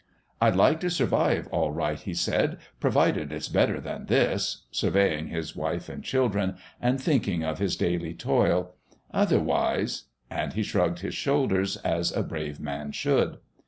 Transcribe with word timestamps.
"I'd 0.41 0.55
like 0.55 0.79
to 0.79 0.89
survive 0.89 1.45
all 1.51 1.69
right," 1.69 1.99
he 1.99 2.15
said, 2.15 2.57
"provided 2.79 3.31
it's 3.31 3.47
better 3.47 3.79
than 3.79 4.07
this," 4.07 4.65
surveying 4.71 5.27
his 5.27 5.55
wife 5.55 5.89
and 5.89 6.03
children, 6.03 6.55
and 6.81 6.99
thinking 6.99 7.43
of 7.43 7.59
his 7.59 7.75
daily 7.75 8.15
toil. 8.15 8.73
"Otherwise!" 9.13 10.05
and 10.31 10.53
he 10.53 10.63
shrugged 10.63 11.01
his 11.01 11.13
shoulders 11.13 11.77
as 11.77 12.11
a 12.17 12.23
brave 12.23 12.59
man 12.59 12.91
should. 12.93 13.37